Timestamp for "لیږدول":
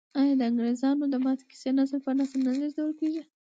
2.59-2.91